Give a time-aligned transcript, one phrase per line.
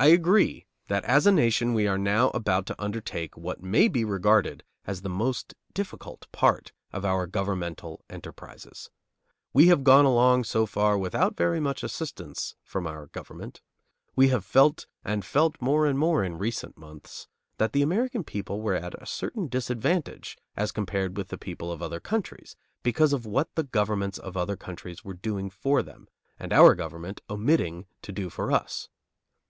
[0.00, 4.04] I agree that as a nation we are now about to undertake what may be
[4.04, 8.90] regarded as the most difficult part of our governmental enterprises.
[9.52, 13.60] We have gone along so far without very much assistance from our government.
[14.14, 18.60] We have felt, and felt more and more in recent months, that the American people
[18.62, 22.54] were at a certain disadvantage as compared with the people of other countries,
[22.84, 26.06] because of what the governments of other countries were doing for them
[26.38, 28.88] and our government omitting to do for us.